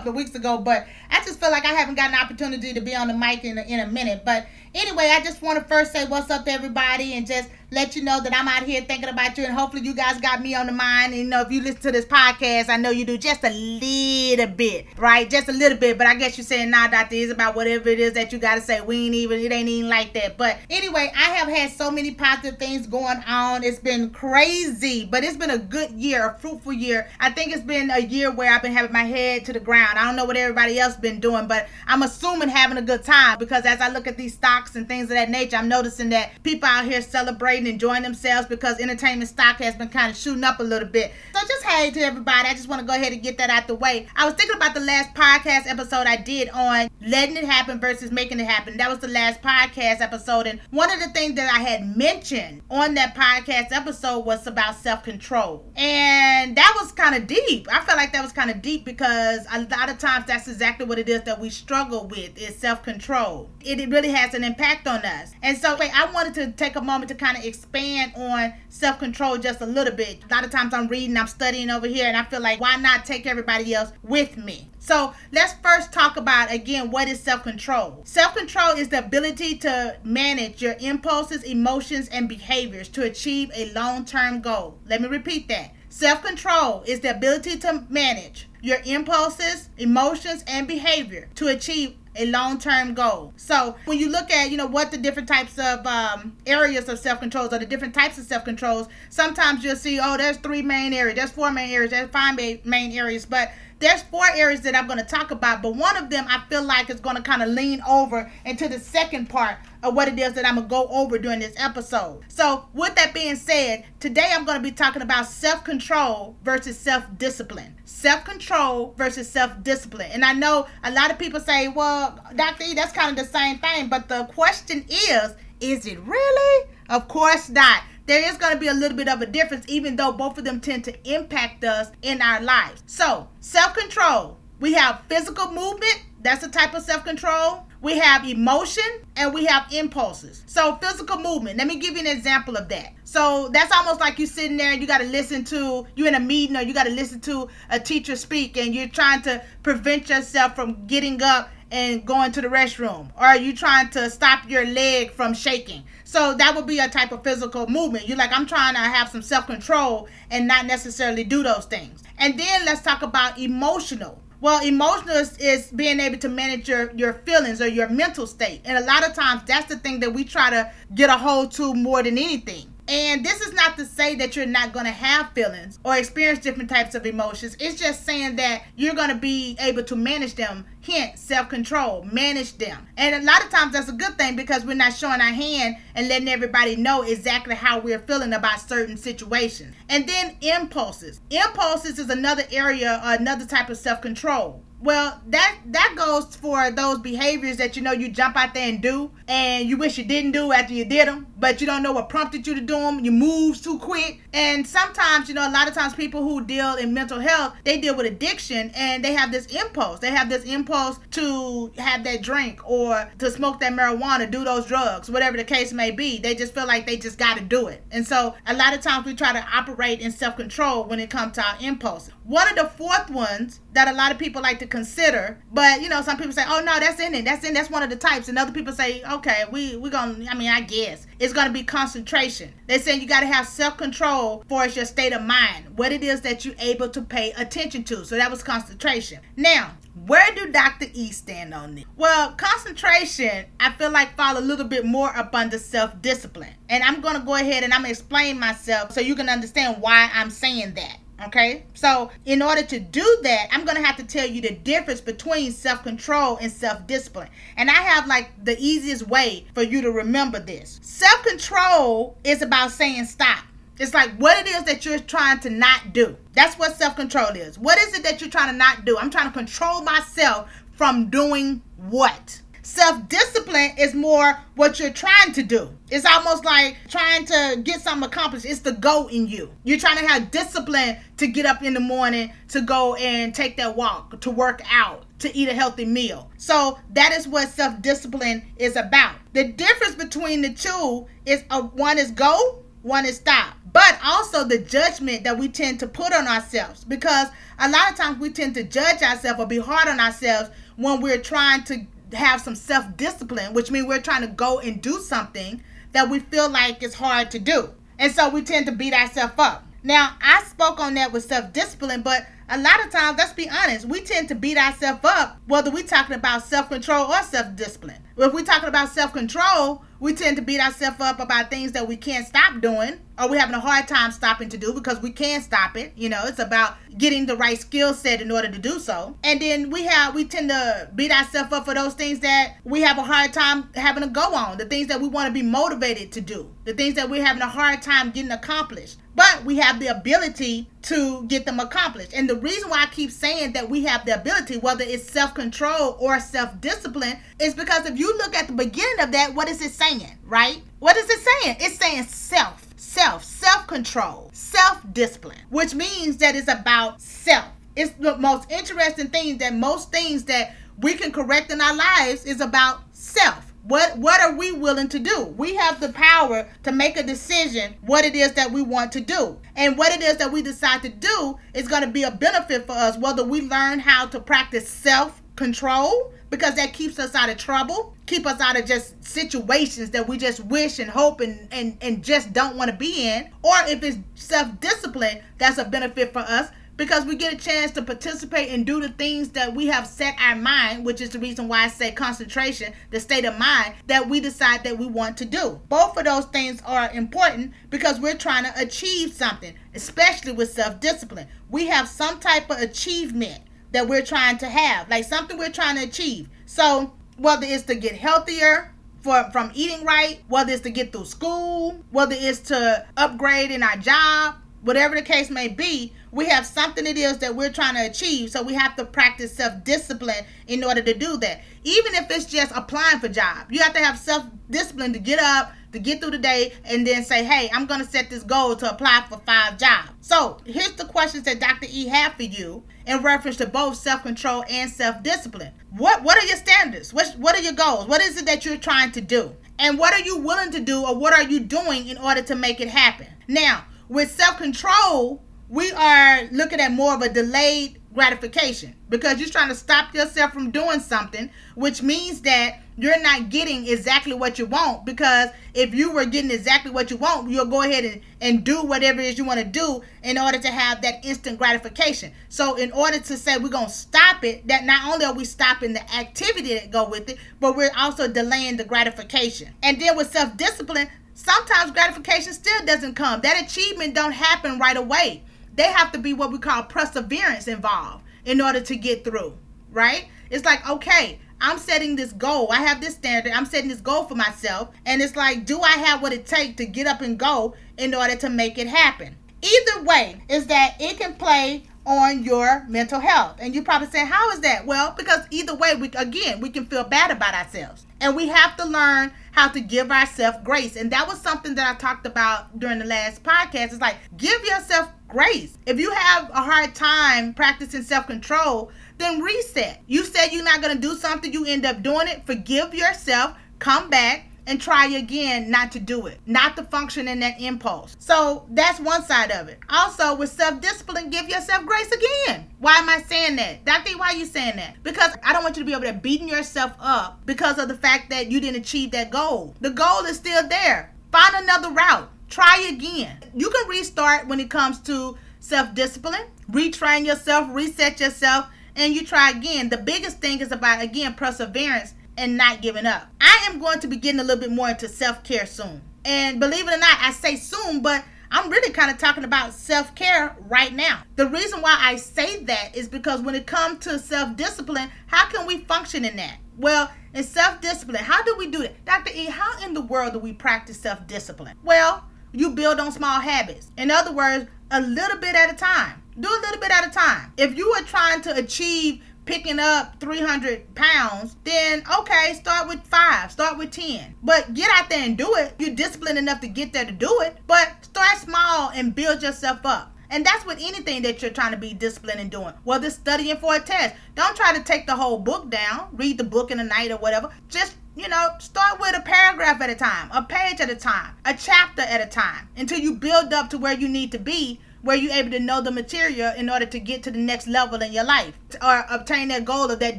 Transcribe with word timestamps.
couple 0.00 0.10
of 0.10 0.16
weeks 0.16 0.34
ago, 0.34 0.56
but 0.56 0.86
I 1.10 1.22
just 1.24 1.38
feel 1.38 1.50
like 1.50 1.66
I 1.66 1.72
haven't 1.72 1.94
gotten 1.96 2.14
an 2.14 2.20
opportunity 2.20 2.72
to 2.72 2.80
be 2.80 2.94
on 2.94 3.08
the 3.08 3.14
mic 3.14 3.44
in 3.44 3.58
a, 3.58 3.62
in 3.62 3.80
a 3.80 3.86
minute. 3.86 4.22
But 4.24 4.46
anyway, 4.74 5.12
I 5.14 5.22
just 5.22 5.42
want 5.42 5.58
to 5.58 5.64
first 5.64 5.92
say 5.92 6.06
what's 6.06 6.30
up 6.30 6.48
everybody 6.48 7.14
and 7.14 7.26
just 7.26 7.50
let 7.72 7.94
you 7.94 8.02
know 8.02 8.20
that 8.20 8.34
I'm 8.34 8.48
out 8.48 8.64
here 8.64 8.82
thinking 8.82 9.08
about 9.08 9.38
you, 9.38 9.44
and 9.44 9.54
hopefully 9.54 9.82
you 9.82 9.94
guys 9.94 10.20
got 10.20 10.42
me 10.42 10.54
on 10.54 10.66
the 10.66 10.72
mind. 10.72 11.12
And, 11.12 11.22
you 11.22 11.28
know, 11.28 11.42
if 11.42 11.50
you 11.50 11.62
listen 11.62 11.80
to 11.82 11.92
this 11.92 12.04
podcast, 12.04 12.68
I 12.68 12.76
know 12.76 12.90
you 12.90 13.04
do 13.04 13.16
just 13.16 13.44
a 13.44 13.50
little 13.50 14.48
bit, 14.48 14.86
right? 14.96 15.28
Just 15.30 15.48
a 15.48 15.52
little 15.52 15.78
bit. 15.78 15.96
But 15.96 16.06
I 16.06 16.14
guess 16.14 16.36
you're 16.36 16.44
saying, 16.44 16.70
nah, 16.70 16.88
Doctor, 16.88 17.14
it's 17.14 17.32
about 17.32 17.54
whatever 17.54 17.88
it 17.88 18.00
is 18.00 18.14
that 18.14 18.32
you 18.32 18.38
got 18.38 18.56
to 18.56 18.60
say. 18.60 18.80
We 18.80 19.06
ain't 19.06 19.14
even, 19.14 19.40
it 19.40 19.52
ain't 19.52 19.68
even 19.68 19.88
like 19.88 20.12
that. 20.14 20.36
But 20.36 20.58
anyway, 20.68 21.12
I 21.16 21.30
have 21.36 21.48
had 21.48 21.70
so 21.70 21.90
many 21.90 22.12
positive 22.12 22.58
things 22.58 22.86
going 22.86 23.22
on. 23.26 23.62
It's 23.62 23.78
been 23.78 24.10
crazy, 24.10 25.06
but 25.06 25.22
it's 25.22 25.36
been 25.36 25.50
a 25.50 25.58
good 25.58 25.92
year, 25.92 26.26
a 26.30 26.38
fruitful 26.38 26.72
year. 26.72 27.08
I 27.20 27.30
think 27.30 27.52
it's 27.52 27.62
been 27.62 27.90
a 27.90 28.00
year 28.00 28.30
where 28.32 28.52
I've 28.52 28.62
been 28.62 28.72
having 28.72 28.92
my 28.92 29.04
head 29.04 29.44
to 29.46 29.52
the 29.52 29.60
ground. 29.60 29.98
I 29.98 30.04
don't 30.04 30.16
know 30.16 30.24
what 30.24 30.36
everybody 30.36 30.78
else 30.78 30.96
been 30.96 31.20
doing, 31.20 31.46
but 31.46 31.68
I'm 31.86 32.02
assuming 32.02 32.48
having 32.48 32.78
a 32.78 32.82
good 32.82 33.04
time 33.04 33.38
because 33.38 33.64
as 33.64 33.80
I 33.80 33.88
look 33.90 34.06
at 34.06 34.16
these 34.16 34.34
stocks 34.34 34.74
and 34.74 34.88
things 34.88 35.04
of 35.04 35.10
that 35.10 35.30
nature, 35.30 35.56
I'm 35.56 35.68
noticing 35.68 36.08
that 36.10 36.42
people 36.42 36.68
out 36.68 36.84
here 36.84 37.00
celebrating, 37.02 37.59
enjoying 37.66 38.02
themselves 38.02 38.48
because 38.48 38.78
entertainment 38.78 39.30
stock 39.30 39.56
has 39.56 39.74
been 39.74 39.88
kind 39.88 40.10
of 40.10 40.16
shooting 40.16 40.44
up 40.44 40.60
a 40.60 40.62
little 40.62 40.88
bit. 40.88 41.12
So 41.34 41.40
just 41.46 41.64
hey 41.64 41.90
to 41.90 42.00
everybody. 42.00 42.48
I 42.48 42.54
just 42.54 42.68
want 42.68 42.80
to 42.80 42.86
go 42.86 42.94
ahead 42.94 43.12
and 43.12 43.22
get 43.22 43.38
that 43.38 43.50
out 43.50 43.66
the 43.66 43.74
way. 43.74 44.06
I 44.16 44.24
was 44.24 44.34
thinking 44.34 44.56
about 44.56 44.74
the 44.74 44.80
last 44.80 45.14
podcast 45.14 45.66
episode 45.66 46.06
I 46.06 46.16
did 46.16 46.48
on 46.50 46.88
letting 47.00 47.36
it 47.36 47.44
happen 47.44 47.80
versus 47.80 48.10
making 48.10 48.40
it 48.40 48.46
happen. 48.46 48.76
That 48.76 48.90
was 48.90 48.98
the 48.98 49.08
last 49.08 49.42
podcast 49.42 50.00
episode. 50.00 50.46
And 50.46 50.60
one 50.70 50.90
of 50.90 51.00
the 51.00 51.08
things 51.08 51.34
that 51.36 51.52
I 51.52 51.60
had 51.60 51.96
mentioned 51.96 52.62
on 52.70 52.94
that 52.94 53.14
podcast 53.14 53.72
episode 53.72 54.20
was 54.20 54.46
about 54.46 54.76
self 54.76 55.02
control. 55.02 55.64
And 55.76 56.56
that 56.56 56.76
was 56.80 56.92
kind 56.92 57.14
of 57.14 57.26
deep. 57.26 57.68
I 57.70 57.84
felt 57.84 57.98
like 57.98 58.12
that 58.12 58.22
was 58.22 58.32
kind 58.32 58.50
of 58.50 58.62
deep 58.62 58.84
because 58.84 59.46
a 59.52 59.62
lot 59.62 59.90
of 59.90 59.98
times 59.98 60.26
that's 60.26 60.48
exactly 60.48 60.86
what 60.86 60.98
it 60.98 61.08
is 61.08 61.22
that 61.22 61.40
we 61.40 61.50
struggle 61.50 62.06
with 62.06 62.36
is 62.38 62.56
self 62.56 62.82
control. 62.82 63.50
It, 63.60 63.80
it 63.80 63.88
really 63.88 64.10
has 64.10 64.34
an 64.34 64.44
impact 64.44 64.86
on 64.86 65.04
us. 65.04 65.32
And 65.42 65.56
so 65.56 65.76
wait, 65.78 65.96
I 65.98 66.10
wanted 66.12 66.34
to 66.34 66.52
take 66.52 66.76
a 66.76 66.80
moment 66.80 67.08
to 67.08 67.14
kind 67.14 67.36
of 67.36 67.44
expand 67.50 68.12
on 68.16 68.54
self 68.68 68.98
control 68.98 69.36
just 69.36 69.60
a 69.60 69.66
little 69.66 69.94
bit. 69.94 70.24
A 70.24 70.34
lot 70.34 70.44
of 70.44 70.50
times 70.50 70.72
I'm 70.72 70.88
reading, 70.88 71.16
I'm 71.16 71.26
studying 71.26 71.70
over 71.70 71.86
here, 71.86 72.06
and 72.06 72.16
I 72.16 72.24
feel 72.24 72.40
like 72.40 72.60
why 72.60 72.76
not 72.76 73.04
take 73.04 73.26
everybody 73.26 73.74
else 73.74 73.92
with 74.02 74.36
me? 74.36 74.70
So 74.78 75.12
let's 75.30 75.52
first 75.62 75.92
talk 75.92 76.16
about 76.16 76.50
again 76.50 76.90
what 76.90 77.06
is 77.08 77.20
self 77.20 77.42
control. 77.42 78.00
Self 78.04 78.34
control 78.34 78.72
is 78.76 78.88
the 78.88 78.98
ability 78.98 79.58
to 79.58 79.96
manage 80.02 80.62
your 80.62 80.76
impulses, 80.80 81.42
emotions, 81.42 82.08
and 82.08 82.28
behaviors 82.28 82.88
to 82.90 83.02
achieve 83.02 83.50
a 83.54 83.72
long 83.72 84.04
term 84.04 84.40
goal. 84.40 84.78
Let 84.86 85.02
me 85.02 85.08
repeat 85.08 85.48
that. 85.48 85.74
Self 85.90 86.22
control 86.22 86.82
is 86.86 87.00
the 87.00 87.10
ability 87.10 87.58
to 87.58 87.84
manage 87.88 88.48
your 88.62 88.78
impulses, 88.84 89.70
emotions, 89.76 90.44
and 90.46 90.66
behavior 90.66 91.28
to 91.34 91.48
achieve 91.48 91.96
a 92.16 92.26
long-term 92.26 92.94
goal. 92.94 93.32
So 93.36 93.76
when 93.84 93.98
you 93.98 94.08
look 94.08 94.30
at, 94.30 94.50
you 94.50 94.56
know, 94.56 94.66
what 94.66 94.90
the 94.90 94.98
different 94.98 95.28
types 95.28 95.58
of 95.58 95.86
um, 95.86 96.36
areas 96.46 96.88
of 96.88 96.98
self-controls 96.98 97.52
or 97.52 97.58
the 97.58 97.66
different 97.66 97.94
types 97.94 98.18
of 98.18 98.24
self-controls, 98.24 98.88
sometimes 99.10 99.62
you'll 99.62 99.76
see, 99.76 100.00
oh, 100.02 100.16
there's 100.16 100.36
three 100.38 100.62
main 100.62 100.92
areas, 100.92 101.16
there's 101.16 101.30
four 101.30 101.52
main 101.52 101.70
areas, 101.70 101.92
there's 101.92 102.10
five 102.10 102.36
main 102.36 102.92
areas, 102.92 103.26
but 103.26 103.52
there's 103.80 104.02
four 104.02 104.26
areas 104.34 104.60
that 104.60 104.76
I'm 104.76 104.86
going 104.86 104.98
to 104.98 105.04
talk 105.04 105.30
about, 105.30 105.62
but 105.62 105.74
one 105.74 105.96
of 105.96 106.10
them 106.10 106.26
I 106.28 106.42
feel 106.50 106.62
like 106.62 106.90
is 106.90 107.00
going 107.00 107.16
to 107.16 107.22
kind 107.22 107.42
of 107.42 107.48
lean 107.48 107.80
over 107.88 108.30
into 108.44 108.68
the 108.68 108.78
second 108.78 109.30
part 109.30 109.56
of 109.82 109.94
what 109.94 110.06
it 110.06 110.18
is 110.18 110.34
that 110.34 110.46
I'm 110.46 110.56
going 110.56 110.66
to 110.66 110.70
go 110.70 110.86
over 110.88 111.18
during 111.18 111.40
this 111.40 111.54
episode. 111.56 112.20
So, 112.28 112.66
with 112.74 112.94
that 112.96 113.14
being 113.14 113.36
said, 113.36 113.86
today 113.98 114.30
I'm 114.32 114.44
going 114.44 114.58
to 114.58 114.62
be 114.62 114.70
talking 114.70 115.00
about 115.00 115.26
self 115.26 115.64
control 115.64 116.36
versus 116.44 116.78
self 116.78 117.04
discipline. 117.16 117.74
Self 117.86 118.24
control 118.24 118.94
versus 118.98 119.28
self 119.30 119.62
discipline. 119.62 120.10
And 120.12 120.26
I 120.26 120.34
know 120.34 120.66
a 120.84 120.90
lot 120.90 121.10
of 121.10 121.18
people 121.18 121.40
say, 121.40 121.68
well, 121.68 122.22
Dr. 122.36 122.64
E, 122.64 122.74
that's 122.74 122.92
kind 122.92 123.18
of 123.18 123.24
the 123.24 123.32
same 123.32 123.58
thing, 123.58 123.88
but 123.88 124.08
the 124.08 124.24
question 124.34 124.84
is, 124.90 125.34
is 125.60 125.86
it 125.86 125.98
really? 126.00 126.70
Of 126.90 127.08
course 127.08 127.48
not 127.48 127.82
there 128.10 128.28
is 128.28 128.36
going 128.38 128.52
to 128.52 128.58
be 128.58 128.66
a 128.66 128.74
little 128.74 128.96
bit 128.96 129.06
of 129.06 129.22
a 129.22 129.26
difference, 129.26 129.64
even 129.68 129.94
though 129.94 130.10
both 130.10 130.36
of 130.36 130.44
them 130.44 130.60
tend 130.60 130.82
to 130.82 130.92
impact 131.08 131.62
us 131.62 131.92
in 132.02 132.20
our 132.20 132.42
lives. 132.42 132.82
So, 132.86 133.28
self 133.38 133.74
control. 133.74 134.36
We 134.58 134.72
have 134.72 135.02
physical 135.08 135.52
movement, 135.52 136.02
that's 136.20 136.42
a 136.42 136.48
type 136.50 136.74
of 136.74 136.82
self 136.82 137.04
control. 137.04 137.68
We 137.80 137.98
have 138.00 138.28
emotion 138.28 138.82
and 139.14 139.32
we 139.32 139.44
have 139.44 139.72
impulses. 139.72 140.42
So, 140.46 140.74
physical 140.82 141.20
movement, 141.20 141.56
let 141.56 141.68
me 141.68 141.78
give 141.78 141.94
you 141.94 142.00
an 142.00 142.08
example 142.08 142.56
of 142.56 142.68
that. 142.70 142.94
So, 143.04 143.48
that's 143.52 143.72
almost 143.72 144.00
like 144.00 144.18
you 144.18 144.26
sitting 144.26 144.56
there 144.56 144.72
and 144.72 144.80
you 144.80 144.88
got 144.88 144.98
to 144.98 145.06
listen 145.06 145.44
to, 145.44 145.86
you're 145.94 146.08
in 146.08 146.16
a 146.16 146.20
meeting 146.20 146.56
or 146.56 146.62
you 146.62 146.74
got 146.74 146.86
to 146.86 146.92
listen 146.92 147.20
to 147.20 147.46
a 147.70 147.78
teacher 147.78 148.16
speak 148.16 148.56
and 148.56 148.74
you're 148.74 148.88
trying 148.88 149.22
to 149.22 149.40
prevent 149.62 150.08
yourself 150.08 150.56
from 150.56 150.84
getting 150.88 151.22
up 151.22 151.48
and 151.70 152.04
going 152.04 152.32
to 152.32 152.40
the 152.40 152.48
restroom? 152.48 153.10
Or 153.16 153.24
are 153.24 153.36
you 153.36 153.54
trying 153.54 153.90
to 153.90 154.10
stop 154.10 154.48
your 154.48 154.66
leg 154.66 155.12
from 155.12 155.34
shaking? 155.34 155.84
So 156.04 156.34
that 156.34 156.56
would 156.56 156.66
be 156.66 156.78
a 156.78 156.88
type 156.88 157.12
of 157.12 157.22
physical 157.22 157.66
movement. 157.68 158.08
You're 158.08 158.18
like, 158.18 158.32
I'm 158.32 158.46
trying 158.46 158.74
to 158.74 158.80
have 158.80 159.08
some 159.08 159.22
self 159.22 159.46
control 159.46 160.08
and 160.30 160.48
not 160.48 160.66
necessarily 160.66 161.24
do 161.24 161.42
those 161.42 161.66
things. 161.66 162.02
And 162.18 162.38
then 162.38 162.64
let's 162.64 162.82
talk 162.82 163.02
about 163.02 163.38
emotional. 163.38 164.20
Well, 164.40 164.64
emotional 164.64 165.16
is, 165.16 165.36
is, 165.38 165.70
being 165.70 166.00
able 166.00 166.16
to 166.18 166.28
manage 166.28 166.68
your, 166.68 166.90
your 166.92 167.12
feelings 167.12 167.60
or 167.60 167.68
your 167.68 167.90
mental 167.90 168.26
state. 168.26 168.62
And 168.64 168.78
a 168.78 168.86
lot 168.86 169.06
of 169.06 169.14
times 169.14 169.42
that's 169.46 169.66
the 169.66 169.76
thing 169.76 170.00
that 170.00 170.12
we 170.14 170.24
try 170.24 170.48
to 170.48 170.72
get 170.94 171.10
a 171.10 171.18
hold 171.18 171.52
to 171.52 171.74
more 171.74 172.02
than 172.02 172.16
anything. 172.16 172.69
And 172.90 173.24
this 173.24 173.40
is 173.40 173.52
not 173.52 173.76
to 173.78 173.86
say 173.86 174.16
that 174.16 174.34
you're 174.34 174.46
not 174.46 174.72
going 174.72 174.84
to 174.84 174.90
have 174.90 175.30
feelings 175.30 175.78
or 175.84 175.96
experience 175.96 176.40
different 176.40 176.68
types 176.68 176.96
of 176.96 177.06
emotions. 177.06 177.56
It's 177.60 177.80
just 177.80 178.04
saying 178.04 178.34
that 178.36 178.64
you're 178.74 178.96
going 178.96 179.10
to 179.10 179.14
be 179.14 179.56
able 179.60 179.84
to 179.84 179.94
manage 179.94 180.34
them. 180.34 180.66
Hint, 180.80 181.16
self 181.16 181.48
control, 181.48 182.02
manage 182.10 182.58
them. 182.58 182.88
And 182.96 183.14
a 183.14 183.24
lot 183.24 183.44
of 183.44 183.50
times 183.50 183.74
that's 183.74 183.88
a 183.88 183.92
good 183.92 184.18
thing 184.18 184.34
because 184.34 184.64
we're 184.64 184.74
not 184.74 184.92
showing 184.92 185.20
our 185.20 185.28
hand 185.28 185.76
and 185.94 186.08
letting 186.08 186.26
everybody 186.26 186.74
know 186.74 187.02
exactly 187.02 187.54
how 187.54 187.78
we're 187.78 188.00
feeling 188.00 188.32
about 188.32 188.58
certain 188.58 188.96
situations. 188.96 189.72
And 189.88 190.08
then 190.08 190.36
impulses. 190.40 191.20
Impulses 191.30 192.00
is 192.00 192.10
another 192.10 192.42
area, 192.50 193.00
another 193.04 193.46
type 193.46 193.70
of 193.70 193.76
self 193.76 194.02
control. 194.02 194.64
Well, 194.82 195.20
that 195.26 195.58
that 195.66 195.94
goes 195.94 196.34
for 196.36 196.70
those 196.70 197.00
behaviors 197.00 197.58
that 197.58 197.76
you 197.76 197.82
know 197.82 197.92
you 197.92 198.08
jump 198.08 198.34
out 198.34 198.54
there 198.54 198.66
and 198.66 198.80
do, 198.80 199.10
and 199.28 199.68
you 199.68 199.76
wish 199.76 199.98
you 199.98 200.04
didn't 200.04 200.32
do 200.32 200.52
after 200.52 200.72
you 200.72 200.86
did 200.86 201.06
them, 201.06 201.26
but 201.38 201.60
you 201.60 201.66
don't 201.66 201.82
know 201.82 201.92
what 201.92 202.08
prompted 202.08 202.46
you 202.46 202.54
to 202.54 202.62
do 202.62 202.80
them. 202.80 203.04
You 203.04 203.12
move 203.12 203.60
too 203.60 203.78
quick, 203.78 204.22
and 204.32 204.66
sometimes 204.66 205.28
you 205.28 205.34
know 205.34 205.46
a 205.46 205.52
lot 205.52 205.68
of 205.68 205.74
times 205.74 205.92
people 205.92 206.22
who 206.22 206.42
deal 206.46 206.76
in 206.76 206.94
mental 206.94 207.20
health 207.20 207.52
they 207.62 207.78
deal 207.78 207.94
with 207.94 208.06
addiction, 208.06 208.70
and 208.74 209.04
they 209.04 209.12
have 209.12 209.30
this 209.30 209.46
impulse. 209.46 209.98
They 210.00 210.12
have 210.12 210.30
this 210.30 210.44
impulse 210.44 210.98
to 211.10 211.70
have 211.76 212.02
that 212.04 212.22
drink 212.22 212.62
or 212.64 213.12
to 213.18 213.30
smoke 213.30 213.60
that 213.60 213.74
marijuana, 213.74 214.30
do 214.30 214.44
those 214.44 214.64
drugs, 214.64 215.10
whatever 215.10 215.36
the 215.36 215.44
case 215.44 215.74
may 215.74 215.90
be. 215.90 216.18
They 216.18 216.34
just 216.34 216.54
feel 216.54 216.66
like 216.66 216.86
they 216.86 216.96
just 216.96 217.18
got 217.18 217.36
to 217.36 217.44
do 217.44 217.66
it, 217.66 217.84
and 217.90 218.06
so 218.06 218.34
a 218.46 218.54
lot 218.54 218.72
of 218.72 218.80
times 218.80 219.04
we 219.04 219.14
try 219.14 219.34
to 219.34 219.46
operate 219.54 220.00
in 220.00 220.10
self 220.10 220.38
control 220.38 220.84
when 220.84 221.00
it 221.00 221.10
comes 221.10 221.34
to 221.34 221.42
our 221.42 221.56
impulses. 221.60 222.14
One 222.30 222.48
of 222.48 222.54
the 222.54 222.66
fourth 222.66 223.10
ones 223.10 223.58
that 223.72 223.88
a 223.88 223.92
lot 223.92 224.12
of 224.12 224.18
people 224.18 224.40
like 224.40 224.60
to 224.60 224.66
consider. 224.68 225.42
But 225.52 225.82
you 225.82 225.88
know, 225.88 226.00
some 226.00 226.16
people 226.16 226.32
say, 226.32 226.44
"Oh 226.46 226.62
no, 226.64 226.78
that's 226.78 227.00
in 227.00 227.12
it. 227.12 227.24
That's 227.24 227.44
in. 227.44 227.54
That's 227.54 227.68
one 227.68 227.82
of 227.82 227.90
the 227.90 227.96
types." 227.96 228.28
And 228.28 228.38
other 228.38 228.52
people 228.52 228.72
say, 228.72 229.02
"Okay, 229.02 229.42
we 229.50 229.74
we 229.74 229.90
gonna. 229.90 230.26
I 230.30 230.36
mean, 230.36 230.48
I 230.48 230.60
guess 230.60 231.08
it's 231.18 231.32
gonna 231.32 231.50
be 231.50 231.64
concentration." 231.64 232.52
They 232.68 232.78
say 232.78 232.94
you 232.94 233.08
got 233.08 233.22
to 233.22 233.26
have 233.26 233.48
self 233.48 233.76
control 233.76 234.44
for 234.48 234.64
your 234.68 234.84
state 234.84 235.12
of 235.12 235.22
mind, 235.22 235.76
what 235.76 235.90
it 235.90 236.04
is 236.04 236.20
that 236.20 236.44
you're 236.44 236.54
able 236.60 236.88
to 236.90 237.02
pay 237.02 237.32
attention 237.32 237.82
to. 237.84 238.04
So 238.04 238.14
that 238.14 238.30
was 238.30 238.44
concentration. 238.44 239.18
Now. 239.36 239.72
Where 240.06 240.32
do 240.34 240.50
Dr. 240.50 240.86
E 240.94 241.10
stand 241.10 241.52
on 241.52 241.74
this? 241.74 241.84
Well, 241.96 242.32
concentration, 242.32 243.46
I 243.58 243.72
feel 243.72 243.90
like 243.90 244.16
fall 244.16 244.38
a 244.38 244.40
little 244.40 244.64
bit 244.64 244.86
more 244.86 245.14
up 245.14 245.34
under 245.34 245.58
self-discipline. 245.58 246.54
And 246.68 246.82
I'm 246.84 247.00
going 247.00 247.18
to 247.18 247.26
go 247.26 247.34
ahead 247.34 247.64
and 247.64 247.74
I'm 247.74 247.82
going 247.82 247.92
to 247.92 248.00
explain 248.00 248.38
myself 248.38 248.92
so 248.92 249.00
you 249.00 249.14
can 249.16 249.28
understand 249.28 249.82
why 249.82 250.08
I'm 250.14 250.30
saying 250.30 250.74
that. 250.74 250.98
Okay, 251.26 251.64
so 251.74 252.10
in 252.24 252.40
order 252.40 252.62
to 252.62 252.80
do 252.80 253.18
that, 253.22 253.48
I'm 253.52 253.66
gonna 253.66 253.84
have 253.84 253.96
to 253.96 254.04
tell 254.04 254.26
you 254.26 254.40
the 254.40 254.54
difference 254.54 255.02
between 255.02 255.52
self 255.52 255.82
control 255.82 256.38
and 256.40 256.50
self 256.50 256.86
discipline. 256.86 257.28
And 257.56 257.70
I 257.70 257.74
have 257.74 258.06
like 258.06 258.30
the 258.42 258.56
easiest 258.58 259.06
way 259.06 259.46
for 259.54 259.62
you 259.62 259.82
to 259.82 259.90
remember 259.90 260.40
this. 260.40 260.80
Self 260.82 261.22
control 261.24 262.16
is 262.24 262.40
about 262.40 262.70
saying 262.70 263.04
stop. 263.04 263.44
It's 263.78 263.92
like 263.92 264.14
what 264.16 264.46
it 264.46 264.50
is 264.50 264.64
that 264.64 264.84
you're 264.84 264.98
trying 264.98 265.40
to 265.40 265.50
not 265.50 265.92
do. 265.92 266.16
That's 266.32 266.58
what 266.58 266.76
self 266.76 266.96
control 266.96 267.28
is. 267.28 267.58
What 267.58 267.78
is 267.78 267.94
it 267.94 268.02
that 268.04 268.20
you're 268.20 268.30
trying 268.30 268.52
to 268.52 268.56
not 268.56 268.86
do? 268.86 268.96
I'm 268.98 269.10
trying 269.10 269.30
to 269.30 269.36
control 269.36 269.82
myself 269.82 270.50
from 270.72 271.10
doing 271.10 271.60
what? 271.76 272.40
Self 272.70 273.08
discipline 273.08 273.72
is 273.78 273.94
more 273.94 274.38
what 274.54 274.78
you're 274.78 274.92
trying 274.92 275.32
to 275.32 275.42
do. 275.42 275.76
It's 275.90 276.06
almost 276.06 276.44
like 276.44 276.76
trying 276.88 277.24
to 277.24 277.60
get 277.64 277.80
something 277.80 278.06
accomplished. 278.06 278.46
It's 278.46 278.60
the 278.60 278.70
go 278.70 279.08
in 279.08 279.26
you. 279.26 279.50
You're 279.64 279.80
trying 279.80 279.98
to 279.98 280.06
have 280.06 280.30
discipline 280.30 280.98
to 281.16 281.26
get 281.26 281.46
up 281.46 281.64
in 281.64 281.74
the 281.74 281.80
morning, 281.80 282.32
to 282.50 282.60
go 282.60 282.94
and 282.94 283.34
take 283.34 283.56
that 283.56 283.74
walk, 283.74 284.20
to 284.20 284.30
work 284.30 284.62
out, 284.70 285.04
to 285.18 285.36
eat 285.36 285.48
a 285.48 285.52
healthy 285.52 285.84
meal. 285.84 286.30
So 286.36 286.78
that 286.90 287.12
is 287.12 287.26
what 287.26 287.48
self 287.48 287.82
discipline 287.82 288.44
is 288.56 288.76
about. 288.76 289.16
The 289.32 289.48
difference 289.48 289.96
between 289.96 290.42
the 290.42 290.54
two 290.54 291.08
is 291.26 291.42
uh, 291.50 291.62
one 291.62 291.98
is 291.98 292.12
go 292.12 292.62
one 292.82 293.04
is 293.04 293.16
stop. 293.16 293.56
But 293.72 293.98
also 294.04 294.44
the 294.44 294.58
judgment 294.58 295.24
that 295.24 295.36
we 295.36 295.48
tend 295.48 295.80
to 295.80 295.88
put 295.88 296.12
on 296.12 296.28
ourselves 296.28 296.84
because 296.84 297.28
a 297.58 297.68
lot 297.68 297.90
of 297.90 297.96
times 297.96 298.20
we 298.20 298.30
tend 298.30 298.54
to 298.54 298.62
judge 298.62 299.02
ourselves 299.02 299.40
or 299.40 299.46
be 299.46 299.58
hard 299.58 299.88
on 299.88 299.98
ourselves 299.98 300.50
when 300.76 301.00
we're 301.00 301.20
trying 301.20 301.64
to 301.64 301.84
have 302.12 302.40
some 302.40 302.54
self 302.54 302.96
discipline, 302.96 303.54
which 303.54 303.70
means 303.70 303.86
we're 303.86 304.00
trying 304.00 304.22
to 304.22 304.28
go 304.28 304.60
and 304.60 304.82
do 304.82 304.98
something 305.00 305.62
that 305.92 306.08
we 306.08 306.20
feel 306.20 306.48
like 306.50 306.82
is 306.82 306.94
hard 306.94 307.30
to 307.32 307.38
do. 307.38 307.70
And 307.98 308.12
so 308.12 308.28
we 308.28 308.42
tend 308.42 308.66
to 308.66 308.72
beat 308.72 308.94
ourselves 308.94 309.34
up. 309.38 309.64
Now, 309.82 310.16
I 310.20 310.42
spoke 310.42 310.78
on 310.78 310.94
that 310.94 311.12
with 311.12 311.24
self 311.24 311.52
discipline, 311.52 312.02
but 312.02 312.26
a 312.48 312.58
lot 312.58 312.84
of 312.84 312.90
times, 312.90 313.16
let's 313.16 313.32
be 313.32 313.48
honest, 313.48 313.86
we 313.86 314.00
tend 314.00 314.28
to 314.28 314.34
beat 314.34 314.58
ourselves 314.58 315.00
up, 315.04 315.38
whether 315.46 315.70
we're 315.70 315.84
talking 315.84 316.16
about 316.16 316.44
self 316.44 316.68
control 316.68 317.06
or 317.06 317.22
self 317.22 317.54
discipline. 317.56 318.02
If 318.16 318.34
we're 318.34 318.44
talking 318.44 318.68
about 318.68 318.90
self 318.90 319.12
control, 319.12 319.82
we 320.00 320.14
tend 320.14 320.36
to 320.36 320.42
beat 320.42 320.60
ourselves 320.60 321.00
up 321.00 321.20
about 321.20 321.50
things 321.50 321.72
that 321.72 321.86
we 321.86 321.96
can't 321.96 322.26
stop 322.26 322.60
doing 322.60 322.98
or 323.18 323.28
we're 323.28 323.38
having 323.38 323.54
a 323.54 323.60
hard 323.60 323.86
time 323.86 324.10
stopping 324.10 324.48
to 324.48 324.56
do 324.56 324.72
because 324.72 325.00
we 325.00 325.10
can't 325.10 325.44
stop 325.44 325.76
it. 325.76 325.92
You 325.94 326.08
know, 326.08 326.22
it's 326.24 326.38
about 326.38 326.76
getting 326.96 327.26
the 327.26 327.36
right 327.36 327.58
skill 327.58 327.92
set 327.92 328.22
in 328.22 328.30
order 328.30 328.50
to 328.50 328.58
do 328.58 328.78
so. 328.78 329.16
And 329.22 329.40
then 329.40 329.70
we 329.70 329.84
have 329.84 330.14
we 330.14 330.24
tend 330.24 330.48
to 330.48 330.90
beat 330.94 331.12
ourselves 331.12 331.52
up 331.52 331.66
for 331.66 331.74
those 331.74 331.94
things 331.94 332.20
that 332.20 332.56
we 332.64 332.80
have 332.80 332.98
a 332.98 333.02
hard 333.02 333.32
time 333.32 333.70
having 333.74 334.02
to 334.02 334.08
go 334.08 334.34
on, 334.34 334.58
the 334.58 334.64
things 334.64 334.88
that 334.88 335.00
we 335.00 335.08
want 335.08 335.28
to 335.28 335.32
be 335.32 335.46
motivated 335.46 336.12
to 336.12 336.20
do, 336.20 336.50
the 336.64 336.74
things 336.74 336.94
that 336.94 337.08
we're 337.08 337.24
having 337.24 337.42
a 337.42 337.48
hard 337.48 337.82
time 337.82 338.10
getting 338.10 338.32
accomplished. 338.32 338.96
But 339.20 339.44
we 339.44 339.58
have 339.58 339.80
the 339.80 339.88
ability 339.88 340.66
to 340.84 341.24
get 341.26 341.44
them 341.44 341.60
accomplished. 341.60 342.14
And 342.14 342.26
the 342.26 342.36
reason 342.36 342.70
why 342.70 342.84
I 342.84 342.86
keep 342.86 343.10
saying 343.10 343.52
that 343.52 343.68
we 343.68 343.84
have 343.84 344.06
the 344.06 344.18
ability, 344.18 344.56
whether 344.56 344.82
it's 344.82 345.10
self 345.10 345.34
control 345.34 345.98
or 346.00 346.18
self 346.20 346.58
discipline, 346.62 347.18
is 347.38 347.52
because 347.52 347.84
if 347.84 347.98
you 347.98 348.16
look 348.16 348.34
at 348.34 348.46
the 348.46 348.54
beginning 348.54 348.98
of 348.98 349.12
that, 349.12 349.34
what 349.34 349.46
is 349.50 349.60
it 349.60 349.72
saying, 349.72 350.16
right? 350.24 350.62
What 350.78 350.96
is 350.96 351.04
it 351.10 351.18
saying? 351.18 351.56
It's 351.60 351.76
saying 351.76 352.04
self, 352.04 352.66
self, 352.76 353.22
self 353.22 353.66
control, 353.66 354.30
self 354.32 354.80
discipline, 354.90 355.42
which 355.50 355.74
means 355.74 356.16
that 356.16 356.34
it's 356.34 356.50
about 356.50 356.98
self. 357.02 357.44
It's 357.76 357.92
the 358.00 358.16
most 358.16 358.50
interesting 358.50 359.08
thing 359.08 359.36
that 359.36 359.54
most 359.54 359.92
things 359.92 360.24
that 360.24 360.54
we 360.78 360.94
can 360.94 361.12
correct 361.12 361.50
in 361.52 361.60
our 361.60 361.76
lives 361.76 362.24
is 362.24 362.40
about 362.40 362.80
self. 362.92 363.49
What 363.62 363.98
what 363.98 364.20
are 364.20 364.34
we 364.34 364.52
willing 364.52 364.88
to 364.88 364.98
do? 364.98 365.34
We 365.36 365.54
have 365.56 365.80
the 365.80 365.92
power 365.92 366.48
to 366.62 366.72
make 366.72 366.96
a 366.96 367.02
decision 367.02 367.74
what 367.82 368.04
it 368.04 368.14
is 368.14 368.32
that 368.32 368.50
we 368.50 368.62
want 368.62 368.92
to 368.92 369.00
do. 369.00 369.38
And 369.54 369.76
what 369.76 369.92
it 369.92 370.02
is 370.02 370.16
that 370.16 370.32
we 370.32 370.42
decide 370.42 370.82
to 370.82 370.88
do 370.88 371.38
is 371.54 371.68
going 371.68 371.82
to 371.82 371.88
be 371.88 372.02
a 372.02 372.10
benefit 372.10 372.66
for 372.66 372.72
us 372.72 372.96
whether 372.96 373.22
we 373.22 373.42
learn 373.42 373.78
how 373.80 374.06
to 374.06 374.20
practice 374.20 374.68
self-control 374.68 376.12
because 376.30 376.54
that 376.54 376.72
keeps 376.72 376.98
us 376.98 377.14
out 377.14 377.28
of 377.28 377.36
trouble, 377.36 377.94
keep 378.06 378.26
us 378.26 378.40
out 378.40 378.58
of 378.58 378.64
just 378.64 379.02
situations 379.04 379.90
that 379.90 380.08
we 380.08 380.16
just 380.16 380.40
wish 380.46 380.78
and 380.78 380.88
hope 380.88 381.20
and 381.20 381.46
and, 381.52 381.76
and 381.82 382.02
just 382.02 382.32
don't 382.32 382.56
want 382.56 382.70
to 382.70 382.76
be 382.76 383.08
in, 383.08 383.28
or 383.42 383.54
if 383.66 383.82
it's 383.82 383.98
self-discipline, 384.14 385.20
that's 385.38 385.58
a 385.58 385.64
benefit 385.64 386.12
for 386.12 386.20
us 386.20 386.48
because 386.80 387.04
we 387.04 387.14
get 387.14 387.34
a 387.34 387.36
chance 387.36 387.72
to 387.72 387.82
participate 387.82 388.48
and 388.48 388.64
do 388.64 388.80
the 388.80 388.88
things 388.88 389.28
that 389.28 389.54
we 389.54 389.66
have 389.66 389.86
set 389.86 390.16
our 390.18 390.34
mind, 390.34 390.82
which 390.82 391.02
is 391.02 391.10
the 391.10 391.18
reason 391.18 391.46
why 391.46 391.64
I 391.64 391.68
say 391.68 391.92
concentration, 391.92 392.72
the 392.88 392.98
state 392.98 393.26
of 393.26 393.38
mind 393.38 393.74
that 393.86 394.08
we 394.08 394.18
decide 394.18 394.64
that 394.64 394.78
we 394.78 394.86
want 394.86 395.18
to 395.18 395.26
do. 395.26 395.60
Both 395.68 395.98
of 395.98 396.06
those 396.06 396.24
things 396.24 396.62
are 396.64 396.90
important 396.92 397.52
because 397.68 398.00
we're 398.00 398.16
trying 398.16 398.44
to 398.44 398.52
achieve 398.58 399.12
something, 399.12 399.52
especially 399.74 400.32
with 400.32 400.54
self 400.54 400.80
discipline. 400.80 401.28
We 401.50 401.66
have 401.66 401.86
some 401.86 402.18
type 402.18 402.50
of 402.50 402.56
achievement 402.56 403.42
that 403.72 403.86
we're 403.86 404.00
trying 404.00 404.38
to 404.38 404.46
have, 404.46 404.88
like 404.88 405.04
something 405.04 405.36
we're 405.36 405.50
trying 405.50 405.76
to 405.76 405.82
achieve. 405.82 406.30
So, 406.46 406.94
whether 407.18 407.44
it's 407.44 407.64
to 407.64 407.74
get 407.74 407.94
healthier, 407.94 408.72
for, 409.02 409.28
from 409.32 409.50
eating 409.54 409.84
right, 409.84 410.20
whether 410.28 410.50
it's 410.52 410.62
to 410.62 410.70
get 410.70 410.92
through 410.92 411.04
school, 411.04 411.78
whether 411.90 412.16
it's 412.18 412.40
to 412.40 412.86
upgrade 412.96 413.50
in 413.50 413.62
our 413.62 413.76
job, 413.76 414.36
whatever 414.62 414.94
the 414.94 415.02
case 415.02 415.30
may 415.30 415.48
be, 415.48 415.92
we 416.12 416.26
have 416.26 416.44
something 416.44 416.86
it 416.86 416.98
is 416.98 417.18
that 417.18 417.34
we're 417.34 417.52
trying 417.52 417.74
to 417.74 417.86
achieve. 417.86 418.30
So 418.30 418.42
we 418.42 418.54
have 418.54 418.76
to 418.76 418.84
practice 418.84 419.34
self 419.34 419.62
discipline 419.64 420.24
in 420.46 420.64
order 420.64 420.82
to 420.82 420.94
do 420.94 421.16
that. 421.18 421.42
Even 421.64 421.94
if 421.94 422.10
it's 422.10 422.24
just 422.24 422.52
applying 422.54 422.98
for 422.98 423.08
job, 423.08 423.46
you 423.50 423.60
have 423.60 423.74
to 423.74 423.80
have 423.80 423.98
self 423.98 424.24
discipline 424.50 424.92
to 424.92 424.98
get 424.98 425.20
up, 425.20 425.52
to 425.72 425.78
get 425.78 426.00
through 426.00 426.10
the 426.10 426.18
day, 426.18 426.52
and 426.64 426.86
then 426.86 427.04
say, 427.04 427.24
hey, 427.24 427.50
I'm 427.52 427.66
going 427.66 427.80
to 427.80 427.86
set 427.86 428.10
this 428.10 428.24
goal 428.24 428.56
to 428.56 428.70
apply 428.70 429.04
for 429.08 429.20
five 429.24 429.58
jobs. 429.58 429.90
So 430.00 430.38
here's 430.44 430.72
the 430.72 430.86
questions 430.86 431.24
that 431.24 431.40
Dr. 431.40 431.66
E 431.70 431.86
had 431.86 432.14
for 432.14 432.24
you 432.24 432.64
in 432.86 433.02
reference 433.02 433.36
to 433.36 433.46
both 433.46 433.76
self 433.76 434.02
control 434.02 434.44
and 434.50 434.70
self 434.70 435.02
discipline. 435.02 435.52
What, 435.70 436.02
what 436.02 436.18
are 436.22 436.26
your 436.26 436.36
standards? 436.36 436.92
What, 436.92 437.14
what 437.18 437.36
are 437.36 437.42
your 437.42 437.52
goals? 437.52 437.86
What 437.86 438.00
is 438.00 438.16
it 438.16 438.26
that 438.26 438.44
you're 438.44 438.56
trying 438.56 438.90
to 438.92 439.00
do? 439.00 439.36
And 439.60 439.78
what 439.78 439.92
are 439.92 440.04
you 440.04 440.16
willing 440.18 440.50
to 440.52 440.60
do, 440.60 440.82
or 440.82 440.96
what 440.96 441.12
are 441.12 441.22
you 441.22 441.38
doing 441.38 441.86
in 441.86 441.98
order 441.98 442.22
to 442.22 442.34
make 442.34 442.60
it 442.60 442.68
happen? 442.68 443.06
Now, 443.28 443.66
with 443.88 444.10
self 444.10 444.38
control, 444.38 445.22
we 445.50 445.72
are 445.72 446.28
looking 446.30 446.60
at 446.60 446.70
more 446.70 446.94
of 446.94 447.02
a 447.02 447.08
delayed 447.08 447.76
gratification 447.92 448.72
because 448.88 449.18
you're 449.18 449.28
trying 449.28 449.48
to 449.48 449.54
stop 449.54 449.92
yourself 449.92 450.32
from 450.32 450.52
doing 450.52 450.78
something, 450.78 451.28
which 451.56 451.82
means 451.82 452.20
that 452.20 452.60
you're 452.76 453.02
not 453.02 453.30
getting 453.30 453.66
exactly 453.66 454.14
what 454.14 454.38
you 454.38 454.46
want. 454.46 454.86
Because 454.86 455.30
if 455.52 455.74
you 455.74 455.90
were 455.90 456.04
getting 456.04 456.30
exactly 456.30 456.70
what 456.70 456.88
you 456.88 456.96
want, 456.96 457.28
you'll 457.28 457.46
go 457.46 457.62
ahead 457.62 457.84
and, 457.84 458.00
and 458.20 458.44
do 458.44 458.62
whatever 458.62 459.00
it 459.00 459.06
is 459.06 459.18
you 459.18 459.24
want 459.24 459.40
to 459.40 459.44
do 459.44 459.82
in 460.04 460.18
order 460.18 460.38
to 460.38 460.48
have 460.48 460.82
that 460.82 461.04
instant 461.04 461.36
gratification. 461.36 462.12
So, 462.28 462.54
in 462.54 462.70
order 462.70 463.00
to 463.00 463.16
say 463.16 463.36
we're 463.36 463.48
going 463.48 463.66
to 463.66 463.72
stop 463.72 464.22
it, 464.22 464.46
that 464.46 464.62
not 464.62 464.86
only 464.86 465.04
are 465.04 465.12
we 465.14 465.24
stopping 465.24 465.72
the 465.72 465.94
activity 465.96 466.54
that 466.54 466.70
go 466.70 466.88
with 466.88 467.10
it, 467.10 467.18
but 467.40 467.56
we're 467.56 467.72
also 467.76 468.06
delaying 468.06 468.56
the 468.56 468.64
gratification. 468.64 469.52
And 469.64 469.80
then 469.80 469.96
with 469.96 470.12
self 470.12 470.36
discipline, 470.36 470.88
sometimes 471.14 471.72
gratification 471.72 472.34
still 472.34 472.64
doesn't 472.64 472.94
come. 472.94 473.20
That 473.22 473.44
achievement 473.44 473.96
don't 473.96 474.12
happen 474.12 474.60
right 474.60 474.76
away. 474.76 475.24
They 475.54 475.64
have 475.64 475.92
to 475.92 475.98
be 475.98 476.12
what 476.12 476.32
we 476.32 476.38
call 476.38 476.62
perseverance 476.64 477.48
involved 477.48 478.04
in 478.24 478.40
order 478.40 478.60
to 478.60 478.76
get 478.76 479.04
through, 479.04 479.36
right? 479.70 480.06
It's 480.30 480.44
like, 480.44 480.68
okay, 480.68 481.18
I'm 481.40 481.58
setting 481.58 481.96
this 481.96 482.12
goal. 482.12 482.52
I 482.52 482.62
have 482.62 482.80
this 482.80 482.94
standard. 482.94 483.32
I'm 483.32 483.46
setting 483.46 483.68
this 483.68 483.80
goal 483.80 484.04
for 484.04 484.14
myself. 484.14 484.70
And 484.86 485.00
it's 485.00 485.16
like, 485.16 485.46
do 485.46 485.60
I 485.60 485.72
have 485.72 486.02
what 486.02 486.12
it 486.12 486.26
takes 486.26 486.56
to 486.56 486.66
get 486.66 486.86
up 486.86 487.00
and 487.00 487.18
go 487.18 487.54
in 487.78 487.94
order 487.94 488.16
to 488.16 488.30
make 488.30 488.58
it 488.58 488.68
happen? 488.68 489.16
Either 489.42 489.84
way, 489.84 490.22
is 490.28 490.46
that 490.48 490.76
it 490.78 490.98
can 490.98 491.14
play 491.14 491.64
on 491.86 492.22
your 492.22 492.64
mental 492.68 493.00
health. 493.00 493.36
And 493.40 493.54
you 493.54 493.62
probably 493.62 493.88
say, 493.88 494.04
how 494.04 494.30
is 494.30 494.40
that? 494.40 494.66
Well, 494.66 494.94
because 494.96 495.26
either 495.30 495.54
way, 495.54 495.74
we 495.74 495.88
again, 495.96 496.40
we 496.40 496.50
can 496.50 496.66
feel 496.66 496.84
bad 496.84 497.10
about 497.10 497.34
ourselves. 497.34 497.86
And 498.00 498.14
we 498.14 498.28
have 498.28 498.56
to 498.58 498.66
learn 498.66 499.12
how 499.32 499.48
to 499.48 499.60
give 499.60 499.90
ourselves 499.90 500.38
grace. 500.44 500.76
And 500.76 500.90
that 500.90 501.08
was 501.08 501.20
something 501.20 501.54
that 501.54 501.74
I 501.74 501.78
talked 501.78 502.06
about 502.06 502.58
during 502.58 502.78
the 502.78 502.84
last 502.84 503.22
podcast. 503.22 503.72
It's 503.72 503.80
like, 503.80 503.96
give 504.16 504.44
yourself 504.44 504.90
grace. 505.10 505.56
If 505.66 505.78
you 505.78 505.90
have 505.90 506.30
a 506.30 506.42
hard 506.42 506.74
time 506.74 507.34
practicing 507.34 507.82
self 507.82 508.06
control, 508.06 508.70
then 508.98 509.20
reset. 509.20 509.82
You 509.86 510.04
said 510.04 510.28
you're 510.28 510.44
not 510.44 510.62
going 510.62 510.74
to 510.74 510.80
do 510.80 510.94
something, 510.94 511.32
you 511.32 511.44
end 511.44 511.64
up 511.66 511.82
doing 511.82 512.08
it. 512.08 512.26
Forgive 512.26 512.74
yourself, 512.74 513.36
come 513.58 513.90
back, 513.90 514.26
and 514.46 514.60
try 514.60 514.86
again 514.86 515.50
not 515.50 515.70
to 515.72 515.78
do 515.78 516.06
it, 516.06 516.18
not 516.26 516.56
to 516.56 516.64
function 516.64 517.06
in 517.06 517.20
that 517.20 517.40
impulse. 517.40 517.96
So 518.00 518.46
that's 518.50 518.80
one 518.80 519.04
side 519.04 519.30
of 519.30 519.48
it. 519.48 519.58
Also, 519.68 520.14
with 520.16 520.30
self 520.30 520.60
discipline, 520.60 521.10
give 521.10 521.28
yourself 521.28 521.64
grace 521.64 521.90
again. 521.92 522.50
Why 522.58 522.74
am 522.76 522.88
I 522.88 523.00
saying 523.02 523.36
that? 523.36 523.64
Dr. 523.64 523.96
why 523.96 524.08
are 524.08 524.16
you 524.16 524.26
saying 524.26 524.56
that? 524.56 524.82
Because 524.82 525.16
I 525.22 525.32
don't 525.32 525.44
want 525.44 525.56
you 525.56 525.62
to 525.62 525.66
be 525.66 525.72
able 525.72 525.84
to 525.84 525.92
beating 525.92 526.28
yourself 526.28 526.72
up 526.80 527.24
because 527.26 527.58
of 527.58 527.68
the 527.68 527.76
fact 527.76 528.10
that 528.10 528.30
you 528.30 528.40
didn't 528.40 528.60
achieve 528.60 528.90
that 528.90 529.10
goal. 529.10 529.54
The 529.60 529.70
goal 529.70 530.04
is 530.06 530.16
still 530.16 530.46
there. 530.48 530.92
Find 531.12 531.34
another 531.36 531.70
route. 531.70 532.10
Try 532.30 532.70
again. 532.72 533.18
You 533.34 533.50
can 533.50 533.68
restart 533.68 534.28
when 534.28 534.38
it 534.40 534.50
comes 534.50 534.78
to 534.82 535.18
self 535.40 535.74
discipline, 535.74 536.26
retrain 536.50 537.04
yourself, 537.04 537.48
reset 537.52 537.98
yourself, 538.00 538.46
and 538.76 538.94
you 538.94 539.04
try 539.04 539.30
again. 539.30 539.68
The 539.68 539.78
biggest 539.78 540.20
thing 540.20 540.40
is 540.40 540.52
about, 540.52 540.80
again, 540.80 541.14
perseverance 541.14 541.94
and 542.16 542.36
not 542.36 542.62
giving 542.62 542.86
up. 542.86 543.08
I 543.20 543.48
am 543.50 543.58
going 543.58 543.80
to 543.80 543.88
be 543.88 543.96
getting 543.96 544.20
a 544.20 544.24
little 544.24 544.40
bit 544.40 544.52
more 544.52 544.70
into 544.70 544.88
self 544.88 545.24
care 545.24 545.44
soon. 545.44 545.82
And 546.04 546.38
believe 546.38 546.68
it 546.68 546.74
or 546.74 546.78
not, 546.78 546.98
I 547.00 547.10
say 547.10 547.34
soon, 547.34 547.82
but 547.82 548.04
I'm 548.30 548.48
really 548.48 548.72
kind 548.72 548.92
of 548.92 548.98
talking 548.98 549.24
about 549.24 549.52
self 549.52 549.94
care 549.96 550.36
right 550.48 550.72
now. 550.72 551.02
The 551.16 551.26
reason 551.26 551.60
why 551.62 551.76
I 551.80 551.96
say 551.96 552.44
that 552.44 552.76
is 552.76 552.88
because 552.88 553.22
when 553.22 553.34
it 553.34 553.46
comes 553.46 553.80
to 553.80 553.98
self 553.98 554.36
discipline, 554.36 554.88
how 555.08 555.28
can 555.28 555.46
we 555.46 555.58
function 555.64 556.04
in 556.04 556.14
that? 556.16 556.38
Well, 556.56 556.92
in 557.12 557.24
self 557.24 557.60
discipline, 557.60 558.04
how 558.04 558.22
do 558.22 558.36
we 558.36 558.46
do 558.46 558.62
it? 558.62 558.84
Dr. 558.84 559.10
E, 559.14 559.24
how 559.24 559.60
in 559.64 559.74
the 559.74 559.80
world 559.80 560.12
do 560.12 560.20
we 560.20 560.32
practice 560.32 560.78
self 560.78 561.06
discipline? 561.08 561.56
Well, 561.64 562.04
you 562.32 562.50
build 562.50 562.80
on 562.80 562.92
small 562.92 563.20
habits. 563.20 563.70
In 563.76 563.90
other 563.90 564.12
words, 564.12 564.46
a 564.70 564.80
little 564.80 565.18
bit 565.18 565.34
at 565.34 565.52
a 565.52 565.56
time. 565.56 566.02
Do 566.18 566.28
a 566.28 566.40
little 566.40 566.60
bit 566.60 566.70
at 566.70 566.86
a 566.86 566.90
time. 566.90 567.32
If 567.36 567.56
you 567.56 567.68
are 567.72 567.82
trying 567.82 568.20
to 568.22 568.36
achieve 568.36 569.02
picking 569.24 569.58
up 569.58 570.00
300 570.00 570.74
pounds, 570.74 571.36
then 571.44 571.82
okay, 571.98 572.34
start 572.34 572.68
with 572.68 572.82
five, 572.82 573.30
start 573.30 573.58
with 573.58 573.70
10. 573.70 574.16
But 574.22 574.54
get 574.54 574.68
out 574.72 574.90
there 574.90 575.04
and 575.04 575.16
do 575.16 575.34
it. 575.36 575.54
You're 575.58 575.74
disciplined 575.74 576.18
enough 576.18 576.40
to 576.40 576.48
get 576.48 576.72
there 576.72 576.84
to 576.84 576.92
do 576.92 577.20
it, 577.22 577.38
but 577.46 577.84
start 577.84 578.18
small 578.18 578.70
and 578.74 578.94
build 578.94 579.22
yourself 579.22 579.60
up. 579.64 579.94
And 580.10 580.26
that's 580.26 580.44
with 580.44 580.58
anything 580.60 581.02
that 581.02 581.22
you're 581.22 581.30
trying 581.30 581.52
to 581.52 581.56
be 581.56 581.72
disciplined 581.72 582.20
in 582.20 582.28
doing. 582.28 582.52
Whether 582.64 582.88
it's 582.88 582.96
studying 582.96 583.36
for 583.36 583.54
a 583.54 583.60
test. 583.60 583.94
Don't 584.16 584.36
try 584.36 584.56
to 584.56 584.62
take 584.62 584.86
the 584.86 584.96
whole 584.96 585.18
book 585.18 585.48
down, 585.50 585.88
read 585.92 586.18
the 586.18 586.24
book 586.24 586.50
in 586.50 586.58
a 586.58 586.64
night 586.64 586.90
or 586.90 586.96
whatever. 586.96 587.30
Just 587.48 587.76
You 588.00 588.08
know, 588.08 588.30
start 588.38 588.80
with 588.80 588.96
a 588.96 589.02
paragraph 589.02 589.60
at 589.60 589.68
a 589.68 589.74
time, 589.74 590.08
a 590.10 590.22
page 590.22 590.58
at 590.58 590.70
a 590.70 590.74
time, 590.74 591.16
a 591.26 591.34
chapter 591.34 591.82
at 591.82 592.00
a 592.00 592.06
time 592.06 592.48
until 592.56 592.78
you 592.78 592.94
build 592.94 593.34
up 593.34 593.50
to 593.50 593.58
where 593.58 593.74
you 593.74 593.90
need 593.90 594.10
to 594.12 594.18
be 594.18 594.58
where 594.80 594.96
you're 594.96 595.12
able 595.12 595.30
to 595.32 595.38
know 595.38 595.60
the 595.60 595.70
material 595.70 596.32
in 596.34 596.48
order 596.48 596.64
to 596.64 596.80
get 596.80 597.02
to 597.02 597.10
the 597.10 597.18
next 597.18 597.46
level 597.46 597.82
in 597.82 597.92
your 597.92 598.04
life 598.04 598.38
or 598.62 598.86
obtain 598.88 599.28
that 599.28 599.44
goal 599.44 599.70
of 599.70 599.78
that 599.80 599.98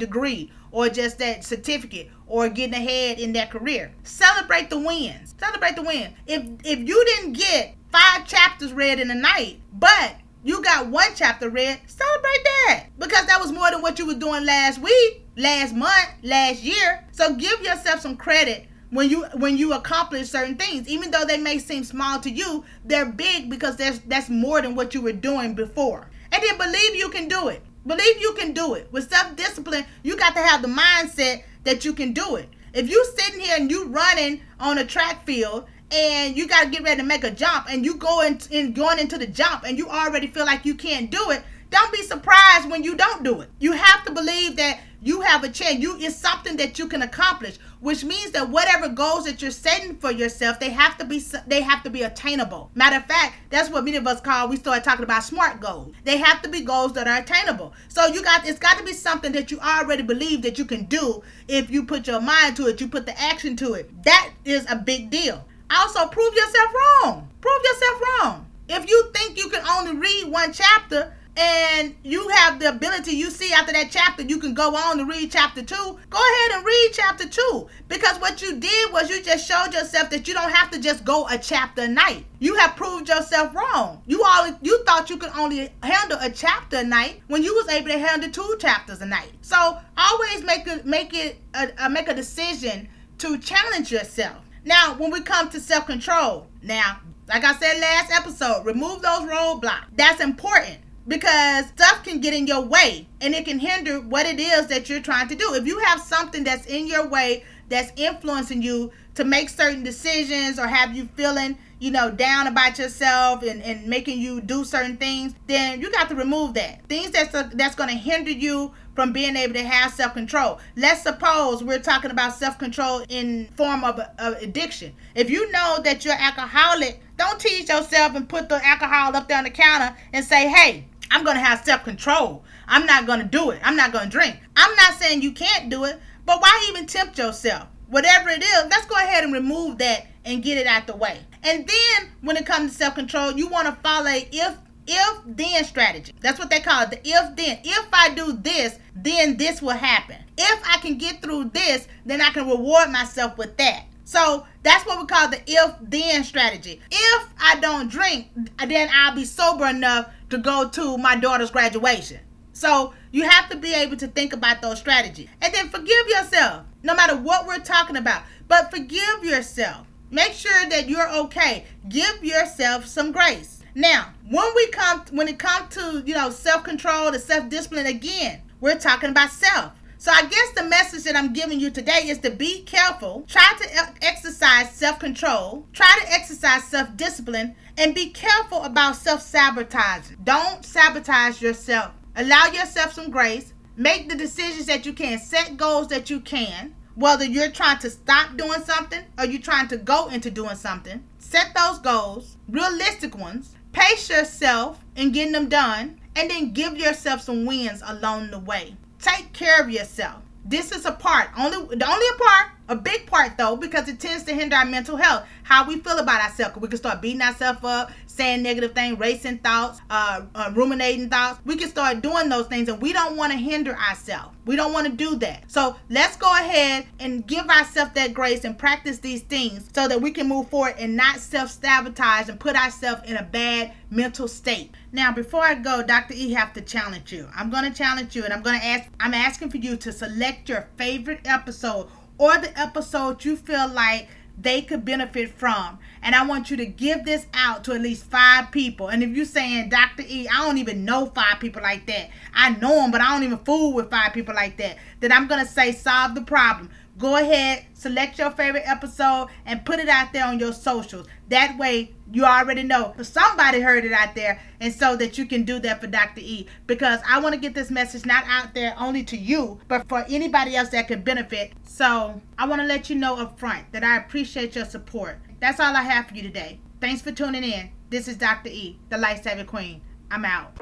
degree 0.00 0.50
or 0.72 0.88
just 0.88 1.20
that 1.20 1.44
certificate 1.44 2.10
or 2.26 2.48
getting 2.48 2.74
ahead 2.74 3.20
in 3.20 3.32
that 3.34 3.52
career. 3.52 3.92
Celebrate 4.02 4.68
the 4.68 4.80
wins. 4.80 5.36
Celebrate 5.38 5.76
the 5.76 5.82
win. 5.82 6.12
If 6.26 6.42
if 6.64 6.80
you 6.80 7.04
didn't 7.04 7.34
get 7.34 7.76
five 7.92 8.26
chapters 8.26 8.72
read 8.72 8.98
in 8.98 9.12
a 9.12 9.14
night, 9.14 9.60
but 9.72 10.16
you 10.44 10.62
got 10.62 10.88
one 10.88 11.10
chapter 11.14 11.48
read, 11.48 11.80
celebrate 11.86 12.44
that. 12.44 12.86
Because 12.98 13.26
that 13.26 13.40
was 13.40 13.52
more 13.52 13.70
than 13.70 13.82
what 13.82 13.98
you 13.98 14.06
were 14.06 14.14
doing 14.14 14.44
last 14.44 14.80
week, 14.80 15.26
last 15.36 15.74
month, 15.74 16.08
last 16.22 16.62
year. 16.62 17.04
So 17.12 17.34
give 17.34 17.60
yourself 17.62 18.00
some 18.00 18.16
credit 18.16 18.66
when 18.90 19.08
you 19.08 19.24
when 19.34 19.56
you 19.56 19.72
accomplish 19.72 20.28
certain 20.30 20.56
things. 20.56 20.88
Even 20.88 21.10
though 21.10 21.24
they 21.24 21.38
may 21.38 21.58
seem 21.58 21.84
small 21.84 22.20
to 22.20 22.30
you 22.30 22.64
they're 22.84 23.06
big 23.06 23.50
because 23.50 23.76
there's 23.76 24.00
that's 24.00 24.28
more 24.28 24.60
than 24.60 24.74
what 24.74 24.94
you 24.94 25.00
were 25.00 25.12
doing 25.12 25.54
before. 25.54 26.10
And 26.32 26.42
then 26.42 26.58
believe 26.58 26.96
you 26.96 27.08
can 27.08 27.28
do 27.28 27.48
it. 27.48 27.62
Believe 27.86 28.20
you 28.20 28.32
can 28.34 28.52
do 28.52 28.74
it. 28.74 28.88
With 28.92 29.10
self-discipline 29.10 29.84
you 30.02 30.16
got 30.16 30.34
to 30.34 30.40
have 30.40 30.62
the 30.62 30.68
mindset 30.68 31.44
that 31.64 31.84
you 31.84 31.92
can 31.92 32.12
do 32.12 32.36
it. 32.36 32.48
If 32.74 32.90
you 32.90 33.04
sitting 33.16 33.40
here 33.40 33.56
and 33.58 33.70
you 33.70 33.86
running 33.88 34.40
on 34.58 34.78
a 34.78 34.84
track 34.84 35.24
field 35.24 35.66
and 35.92 36.36
you 36.36 36.48
got 36.48 36.64
to 36.64 36.70
get 36.70 36.82
ready 36.82 37.00
to 37.00 37.06
make 37.06 37.24
a 37.24 37.30
jump 37.30 37.66
and 37.70 37.84
you 37.84 37.96
go 37.96 38.22
in, 38.22 38.38
in 38.50 38.72
going 38.72 38.98
into 38.98 39.18
the 39.18 39.26
jump 39.26 39.64
and 39.64 39.78
you 39.78 39.88
already 39.88 40.26
feel 40.26 40.46
like 40.46 40.64
you 40.64 40.74
can't 40.74 41.10
do 41.10 41.30
it 41.30 41.42
don't 41.70 41.92
be 41.92 42.02
surprised 42.02 42.70
when 42.70 42.82
you 42.82 42.94
don't 42.96 43.22
do 43.22 43.40
it 43.40 43.48
you 43.58 43.72
have 43.72 44.04
to 44.04 44.12
believe 44.12 44.56
that 44.56 44.80
you 45.02 45.20
have 45.22 45.42
a 45.42 45.48
chance. 45.48 45.80
You 45.80 45.96
it's 45.98 46.14
something 46.16 46.56
that 46.58 46.78
you 46.78 46.86
can 46.86 47.02
accomplish, 47.02 47.56
which 47.80 48.04
means 48.04 48.30
that 48.30 48.48
whatever 48.48 48.88
goals 48.88 49.24
that 49.24 49.42
you're 49.42 49.50
setting 49.50 49.96
for 49.96 50.12
yourself, 50.12 50.60
they 50.60 50.70
have 50.70 50.96
to 50.98 51.04
be 51.04 51.22
they 51.46 51.60
have 51.60 51.82
to 51.82 51.90
be 51.90 52.02
attainable. 52.02 52.70
Matter 52.74 52.96
of 52.96 53.06
fact, 53.06 53.34
that's 53.50 53.68
what 53.68 53.84
many 53.84 53.96
of 53.96 54.06
us 54.06 54.20
call. 54.20 54.48
We 54.48 54.56
started 54.56 54.84
talking 54.84 55.02
about 55.02 55.24
smart 55.24 55.60
goals. 55.60 55.92
They 56.04 56.18
have 56.18 56.40
to 56.42 56.48
be 56.48 56.60
goals 56.60 56.92
that 56.92 57.08
are 57.08 57.18
attainable. 57.18 57.74
So 57.88 58.06
you 58.06 58.22
got 58.22 58.46
it's 58.46 58.60
got 58.60 58.78
to 58.78 58.84
be 58.84 58.92
something 58.92 59.32
that 59.32 59.50
you 59.50 59.58
already 59.58 60.04
believe 60.04 60.42
that 60.42 60.56
you 60.56 60.64
can 60.64 60.84
do 60.84 61.22
if 61.48 61.68
you 61.68 61.84
put 61.84 62.06
your 62.06 62.20
mind 62.20 62.56
to 62.56 62.68
it, 62.68 62.80
you 62.80 62.86
put 62.86 63.06
the 63.06 63.20
action 63.20 63.56
to 63.56 63.74
it. 63.74 64.04
That 64.04 64.30
is 64.44 64.70
a 64.70 64.76
big 64.76 65.10
deal. 65.10 65.44
Also, 65.70 66.06
prove 66.08 66.34
yourself 66.34 66.70
wrong. 66.74 67.28
Prove 67.40 67.62
yourself 67.64 68.02
wrong. 68.02 68.46
If 68.68 68.88
you 68.88 69.10
think 69.14 69.36
you 69.36 69.48
can 69.48 69.64
only 69.66 69.96
read 69.96 70.30
one 70.30 70.52
chapter 70.52 71.12
and 71.36 71.94
you 72.02 72.28
have 72.28 72.58
the 72.60 72.68
ability 72.68 73.12
you 73.12 73.30
see 73.30 73.52
after 73.54 73.72
that 73.72 73.90
chapter 73.90 74.22
you 74.22 74.38
can 74.38 74.52
go 74.52 74.76
on 74.76 74.98
to 74.98 75.04
read 75.06 75.30
chapter 75.30 75.62
2 75.62 75.74
go 75.74 76.18
ahead 76.18 76.50
and 76.52 76.66
read 76.66 76.90
chapter 76.92 77.26
2 77.26 77.68
because 77.88 78.18
what 78.18 78.42
you 78.42 78.56
did 78.56 78.92
was 78.92 79.08
you 79.08 79.22
just 79.22 79.48
showed 79.48 79.72
yourself 79.72 80.10
that 80.10 80.28
you 80.28 80.34
don't 80.34 80.50
have 80.52 80.70
to 80.70 80.78
just 80.78 81.04
go 81.04 81.26
a 81.28 81.38
chapter 81.38 81.82
a 81.82 81.88
night. 81.88 82.24
You 82.38 82.54
have 82.56 82.76
proved 82.76 83.08
yourself 83.08 83.54
wrong. 83.54 84.02
You 84.06 84.22
all 84.24 84.50
you 84.60 84.84
thought 84.84 85.08
you 85.08 85.16
could 85.16 85.32
only 85.36 85.70
handle 85.82 86.18
a 86.20 86.30
chapter 86.30 86.78
a 86.78 86.84
night 86.84 87.22
when 87.28 87.42
you 87.42 87.54
was 87.54 87.68
able 87.68 87.88
to 87.88 87.98
handle 87.98 88.30
two 88.30 88.56
chapters 88.58 89.00
a 89.00 89.06
night. 89.06 89.32
So 89.40 89.78
always 89.96 90.42
make 90.42 90.66
it 90.66 90.84
make 90.84 91.14
it 91.14 91.38
a, 91.54 91.70
a 91.78 91.90
make 91.90 92.08
a 92.08 92.14
decision 92.14 92.88
to 93.18 93.38
challenge 93.38 93.90
yourself 93.92 94.42
now 94.64 94.94
when 94.94 95.10
we 95.10 95.20
come 95.20 95.48
to 95.48 95.60
self-control 95.60 96.46
now 96.62 97.00
like 97.28 97.44
i 97.44 97.54
said 97.54 97.80
last 97.80 98.10
episode 98.12 98.64
remove 98.64 99.02
those 99.02 99.22
roadblocks 99.22 99.86
that's 99.96 100.20
important 100.20 100.78
because 101.06 101.66
stuff 101.66 102.04
can 102.04 102.20
get 102.20 102.34
in 102.34 102.46
your 102.46 102.62
way 102.62 103.08
and 103.20 103.34
it 103.34 103.44
can 103.44 103.58
hinder 103.58 104.00
what 104.00 104.26
it 104.26 104.38
is 104.38 104.68
that 104.68 104.88
you're 104.88 105.00
trying 105.00 105.28
to 105.28 105.34
do. 105.34 105.54
If 105.54 105.66
you 105.66 105.78
have 105.80 106.00
something 106.00 106.44
that's 106.44 106.66
in 106.66 106.86
your 106.86 107.06
way 107.08 107.44
that's 107.68 107.92
influencing 107.96 108.62
you 108.62 108.92
to 109.14 109.24
make 109.24 109.48
certain 109.48 109.82
decisions 109.82 110.58
or 110.58 110.66
have 110.66 110.96
you 110.96 111.08
feeling, 111.16 111.58
you 111.80 111.90
know, 111.90 112.10
down 112.10 112.46
about 112.46 112.78
yourself 112.78 113.42
and, 113.42 113.62
and 113.62 113.86
making 113.86 114.20
you 114.20 114.40
do 114.40 114.64
certain 114.64 114.96
things, 114.96 115.34
then 115.46 115.80
you 115.80 115.90
got 115.90 116.08
to 116.08 116.14
remove 116.14 116.54
that. 116.54 116.86
Things 116.88 117.10
that's 117.10 117.32
that's 117.54 117.74
going 117.74 117.90
to 117.90 117.96
hinder 117.96 118.30
you 118.30 118.72
from 118.94 119.12
being 119.12 119.36
able 119.36 119.54
to 119.54 119.62
have 119.62 119.92
self-control. 119.92 120.60
Let's 120.76 121.02
suppose 121.02 121.62
we're 121.62 121.78
talking 121.78 122.10
about 122.10 122.34
self-control 122.34 123.04
in 123.08 123.48
form 123.56 123.84
of, 123.84 124.00
of 124.18 124.34
addiction. 124.42 124.94
If 125.14 125.30
you 125.30 125.50
know 125.50 125.80
that 125.82 126.04
you're 126.04 126.14
alcoholic, 126.14 127.00
don't 127.16 127.40
tease 127.40 127.68
yourself 127.68 128.14
and 128.14 128.28
put 128.28 128.48
the 128.48 128.64
alcohol 128.64 129.16
up 129.16 129.28
there 129.28 129.38
on 129.38 129.44
the 129.44 129.50
counter 129.50 129.96
and 130.12 130.24
say, 130.24 130.48
"Hey, 130.48 130.86
I'm 131.12 131.24
to 131.36 131.42
have 131.42 131.64
self 131.64 131.84
control. 131.84 132.42
I'm 132.66 132.86
not 132.86 133.06
to 133.20 133.26
do 133.26 133.50
it. 133.50 133.60
I'm 133.62 133.76
not 133.76 133.92
to 134.04 134.10
drink. 134.10 134.38
I'm 134.56 134.74
not 134.76 134.94
saying 134.94 135.20
you 135.20 135.32
can't 135.32 135.68
do 135.68 135.84
it, 135.84 136.00
but 136.24 136.40
why 136.40 136.66
even 136.70 136.86
tempt 136.86 137.18
yourself? 137.18 137.68
Whatever 137.88 138.30
it 138.30 138.42
is, 138.42 138.64
let's 138.70 138.86
go 138.86 138.96
ahead 138.96 139.22
and 139.22 139.32
remove 139.32 139.76
that 139.78 140.06
and 140.24 140.42
get 140.42 140.56
it 140.56 140.66
out 140.66 140.86
the 140.86 140.96
way. 140.96 141.18
And 141.42 141.66
then 141.68 142.08
when 142.22 142.38
it 142.38 142.46
comes 142.46 142.72
to 142.72 142.78
self 142.78 142.94
control, 142.94 143.32
you 143.32 143.48
want 143.48 143.66
to 143.66 143.74
follow 143.82 144.10
if 144.10 144.56
if 144.92 145.22
then 145.26 145.64
strategy. 145.64 146.12
That's 146.20 146.38
what 146.38 146.50
they 146.50 146.60
call 146.60 146.84
it 146.84 146.90
the 146.90 147.00
if 147.02 147.36
then. 147.36 147.60
If 147.64 147.88
I 147.92 148.14
do 148.14 148.32
this, 148.32 148.78
then 148.94 149.36
this 149.36 149.62
will 149.62 149.70
happen. 149.70 150.16
If 150.36 150.62
I 150.66 150.78
can 150.78 150.98
get 150.98 151.22
through 151.22 151.50
this, 151.54 151.88
then 152.04 152.20
I 152.20 152.30
can 152.30 152.48
reward 152.48 152.90
myself 152.90 153.38
with 153.38 153.56
that. 153.56 153.84
So 154.04 154.46
that's 154.62 154.84
what 154.84 155.00
we 155.00 155.06
call 155.06 155.28
the 155.28 155.40
if 155.46 155.74
then 155.80 156.24
strategy. 156.24 156.80
If 156.90 157.28
I 157.40 157.58
don't 157.60 157.90
drink, 157.90 158.28
then 158.66 158.90
I'll 158.92 159.14
be 159.14 159.24
sober 159.24 159.66
enough 159.66 160.12
to 160.30 160.38
go 160.38 160.68
to 160.68 160.98
my 160.98 161.16
daughter's 161.16 161.50
graduation. 161.50 162.20
So 162.52 162.92
you 163.10 163.28
have 163.28 163.48
to 163.50 163.56
be 163.56 163.72
able 163.72 163.96
to 163.96 164.06
think 164.08 164.32
about 164.32 164.60
those 164.60 164.78
strategies. 164.78 165.28
And 165.40 165.54
then 165.54 165.68
forgive 165.68 166.08
yourself, 166.08 166.64
no 166.82 166.94
matter 166.94 167.16
what 167.16 167.46
we're 167.46 167.58
talking 167.58 167.96
about. 167.96 168.24
But 168.48 168.70
forgive 168.70 169.24
yourself. 169.24 169.86
Make 170.10 170.32
sure 170.32 170.68
that 170.68 170.90
you're 170.90 171.10
okay. 171.24 171.64
Give 171.88 172.22
yourself 172.22 172.84
some 172.84 173.12
grace. 173.12 173.61
Now, 173.74 174.12
when 174.28 174.54
we 174.54 174.66
come 174.68 175.02
when 175.12 175.28
it 175.28 175.38
comes 175.38 175.74
to, 175.76 176.02
you 176.04 176.14
know, 176.14 176.30
self-control, 176.30 177.12
the 177.12 177.18
self-discipline 177.18 177.86
again, 177.86 178.42
we're 178.60 178.78
talking 178.78 179.10
about 179.10 179.30
self. 179.30 179.72
So 179.96 180.10
I 180.10 180.26
guess 180.26 180.52
the 180.54 180.64
message 180.64 181.04
that 181.04 181.16
I'm 181.16 181.32
giving 181.32 181.60
you 181.60 181.70
today 181.70 182.08
is 182.08 182.18
to 182.18 182.30
be 182.30 182.62
careful, 182.62 183.24
try 183.28 183.54
to 183.60 184.04
exercise 184.04 184.72
self-control, 184.72 185.66
try 185.72 185.98
to 186.02 186.12
exercise 186.12 186.64
self-discipline, 186.64 187.54
and 187.78 187.94
be 187.94 188.10
careful 188.10 188.62
about 188.64 188.96
self-sabotaging. 188.96 190.18
Don't 190.24 190.64
sabotage 190.64 191.40
yourself. 191.40 191.92
Allow 192.16 192.46
yourself 192.46 192.92
some 192.92 193.10
grace. 193.10 193.54
Make 193.76 194.08
the 194.08 194.16
decisions 194.16 194.66
that 194.66 194.84
you 194.84 194.92
can. 194.92 195.18
Set 195.18 195.56
goals 195.56 195.88
that 195.88 196.10
you 196.10 196.20
can. 196.20 196.74
Whether 196.94 197.24
you're 197.24 197.50
trying 197.50 197.78
to 197.78 197.88
stop 197.88 198.36
doing 198.36 198.60
something 198.64 199.02
or 199.18 199.24
you're 199.24 199.40
trying 199.40 199.68
to 199.68 199.78
go 199.78 200.08
into 200.08 200.30
doing 200.30 200.56
something, 200.56 201.02
set 201.18 201.54
those 201.54 201.78
goals, 201.78 202.36
realistic 202.50 203.16
ones. 203.16 203.56
Pace 203.72 204.10
yourself 204.10 204.84
in 204.96 205.12
getting 205.12 205.32
them 205.32 205.48
done, 205.48 206.00
and 206.14 206.30
then 206.30 206.52
give 206.52 206.76
yourself 206.76 207.22
some 207.22 207.46
wins 207.46 207.82
along 207.86 208.30
the 208.30 208.38
way. 208.38 208.76
Take 208.98 209.32
care 209.32 209.60
of 209.60 209.70
yourself. 209.70 210.22
This 210.44 210.72
is 210.72 210.84
a 210.84 210.92
part, 210.92 211.30
only 211.38 211.76
the 211.76 211.88
only 211.88 212.06
part, 212.18 212.50
a 212.72 212.76
big 212.76 213.06
part 213.06 213.36
though, 213.38 213.56
because 213.56 213.88
it 213.88 214.00
tends 214.00 214.24
to 214.24 214.34
hinder 214.34 214.56
our 214.56 214.64
mental 214.64 214.96
health. 214.96 215.26
How 215.44 215.66
we 215.66 215.78
feel 215.78 215.98
about 215.98 216.22
ourselves. 216.22 216.56
We 216.56 216.68
can 216.68 216.78
start 216.78 217.02
beating 217.02 217.20
ourselves 217.20 217.60
up, 217.62 217.90
saying 218.06 218.42
negative 218.42 218.74
things, 218.74 218.98
racing 218.98 219.38
thoughts, 219.38 219.80
uh, 219.90 220.22
uh, 220.34 220.52
ruminating 220.54 221.10
thoughts. 221.10 221.40
We 221.44 221.56
can 221.56 221.68
start 221.68 222.00
doing 222.00 222.28
those 222.28 222.46
things, 222.46 222.68
and 222.68 222.80
we 222.80 222.92
don't 222.92 223.16
want 223.16 223.32
to 223.32 223.38
hinder 223.38 223.76
ourselves. 223.76 224.34
We 224.44 224.56
don't 224.56 224.72
want 224.72 224.86
to 224.86 224.92
do 224.92 225.16
that. 225.16 225.50
So 225.50 225.76
let's 225.88 226.16
go 226.16 226.32
ahead 226.32 226.86
and 226.98 227.26
give 227.26 227.46
ourselves 227.48 227.92
that 227.94 228.14
grace 228.14 228.44
and 228.44 228.58
practice 228.58 228.98
these 228.98 229.22
things 229.22 229.68
so 229.74 229.86
that 229.88 230.00
we 230.00 230.10
can 230.10 230.28
move 230.28 230.48
forward 230.48 230.74
and 230.78 230.96
not 230.96 231.20
self 231.20 231.50
sabotage 231.50 232.28
and 232.28 232.40
put 232.40 232.56
ourselves 232.56 233.02
in 233.08 233.16
a 233.16 233.22
bad 233.22 233.72
mental 233.90 234.26
state. 234.28 234.70
Now, 234.90 235.12
before 235.12 235.42
I 235.42 235.54
go, 235.54 235.82
Dr. 235.82 236.14
E 236.14 236.32
have 236.32 236.52
to 236.54 236.60
challenge 236.60 237.12
you. 237.12 237.28
I'm 237.34 237.50
going 237.50 237.64
to 237.64 237.76
challenge 237.76 238.16
you, 238.16 238.24
and 238.24 238.32
I'm 238.32 238.42
going 238.42 238.58
to 238.58 238.66
ask. 238.66 238.90
I'm 239.00 239.14
asking 239.14 239.50
for 239.50 239.58
you 239.58 239.76
to 239.76 239.92
select 239.92 240.48
your 240.48 240.68
favorite 240.76 241.20
episode 241.24 241.88
or 242.22 242.38
the 242.38 242.56
episode 242.56 243.24
you 243.24 243.36
feel 243.36 243.66
like 243.66 244.06
they 244.38 244.62
could 244.62 244.84
benefit 244.84 245.28
from. 245.28 245.76
And 246.02 246.14
I 246.14 246.24
want 246.24 246.52
you 246.52 246.56
to 246.56 246.66
give 246.66 247.04
this 247.04 247.26
out 247.34 247.64
to 247.64 247.72
at 247.72 247.80
least 247.80 248.04
five 248.04 248.52
people. 248.52 248.86
And 248.86 249.02
if 249.02 249.10
you're 249.10 249.24
saying, 249.24 249.70
Dr. 249.70 250.04
E, 250.06 250.28
I 250.28 250.44
don't 250.44 250.58
even 250.58 250.84
know 250.84 251.06
five 251.06 251.40
people 251.40 251.62
like 251.62 251.84
that. 251.86 252.10
I 252.32 252.50
know 252.50 252.76
them, 252.76 252.92
but 252.92 253.00
I 253.00 253.12
don't 253.12 253.24
even 253.24 253.38
fool 253.38 253.72
with 253.72 253.90
five 253.90 254.12
people 254.12 254.36
like 254.36 254.56
that. 254.58 254.78
Then 255.00 255.10
I'm 255.10 255.26
going 255.26 255.44
to 255.44 255.50
say, 255.50 255.72
solve 255.72 256.14
the 256.14 256.22
problem. 256.22 256.70
Go 256.98 257.16
ahead, 257.16 257.64
select 257.72 258.18
your 258.18 258.30
favorite 258.30 258.64
episode, 258.66 259.28
and 259.46 259.64
put 259.64 259.78
it 259.78 259.88
out 259.88 260.12
there 260.12 260.26
on 260.26 260.38
your 260.38 260.52
socials. 260.52 261.06
That 261.28 261.56
way, 261.58 261.94
you 262.12 262.24
already 262.24 262.62
know 262.62 262.94
somebody 263.02 263.60
heard 263.60 263.84
it 263.84 263.92
out 263.92 264.14
there, 264.14 264.40
and 264.60 264.72
so 264.72 264.94
that 264.96 265.16
you 265.16 265.24
can 265.24 265.44
do 265.44 265.58
that 265.60 265.80
for 265.80 265.86
Dr. 265.86 266.20
E. 266.20 266.46
Because 266.66 267.00
I 267.08 267.18
want 267.20 267.34
to 267.34 267.40
get 267.40 267.54
this 267.54 267.70
message 267.70 268.04
not 268.04 268.24
out 268.28 268.54
there 268.54 268.74
only 268.78 269.02
to 269.04 269.16
you, 269.16 269.58
but 269.68 269.88
for 269.88 270.04
anybody 270.08 270.54
else 270.54 270.68
that 270.70 270.86
could 270.86 271.04
benefit. 271.04 271.52
So 271.64 272.20
I 272.38 272.46
want 272.46 272.60
to 272.60 272.66
let 272.66 272.90
you 272.90 272.96
know 272.96 273.16
up 273.16 273.38
front 273.38 273.72
that 273.72 273.82
I 273.82 273.96
appreciate 273.96 274.54
your 274.54 274.66
support. 274.66 275.18
That's 275.40 275.58
all 275.58 275.74
I 275.74 275.82
have 275.82 276.08
for 276.08 276.14
you 276.14 276.22
today. 276.22 276.60
Thanks 276.80 277.00
for 277.00 277.12
tuning 277.12 277.44
in. 277.44 277.70
This 277.88 278.06
is 278.06 278.16
Dr. 278.16 278.50
E, 278.50 278.78
the 278.90 278.98
Lifesaving 278.98 279.46
Queen. 279.46 279.80
I'm 280.10 280.26
out. 280.26 280.60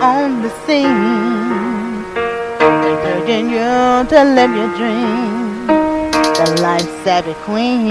On 0.00 0.42
the 0.42 0.50
scene, 0.64 0.86
you 3.50 4.08
to 4.08 4.24
live 4.24 4.54
your 4.54 4.76
dream. 4.76 5.39
The 6.44 6.62
life 6.62 6.88
savvy 7.04 7.34
queen. 7.44 7.86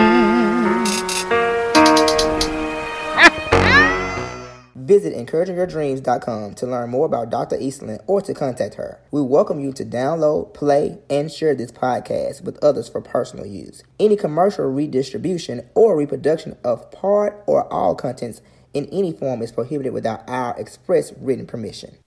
Visit 4.75 5.13
encouragingyourdreams.com 5.13 6.55
to 6.55 6.65
learn 6.65 6.89
more 6.89 7.05
about 7.05 7.29
Dr. 7.29 7.57
Eastland 7.59 8.01
or 8.07 8.21
to 8.23 8.33
contact 8.33 8.73
her. 8.73 8.99
We 9.11 9.21
welcome 9.21 9.59
you 9.59 9.71
to 9.73 9.85
download, 9.85 10.55
play, 10.55 10.97
and 11.11 11.31
share 11.31 11.53
this 11.53 11.71
podcast 11.71 12.43
with 12.43 12.57
others 12.63 12.89
for 12.89 13.01
personal 13.01 13.45
use. 13.45 13.83
Any 13.99 14.15
commercial 14.15 14.65
redistribution 14.65 15.69
or 15.75 15.95
reproduction 15.95 16.57
of 16.63 16.89
part 16.89 17.43
or 17.45 17.71
all 17.71 17.93
contents 17.93 18.41
in 18.73 18.87
any 18.87 19.11
form 19.11 19.43
is 19.43 19.51
prohibited 19.51 19.93
without 19.93 20.27
our 20.27 20.59
express 20.59 21.13
written 21.19 21.45
permission. 21.45 21.97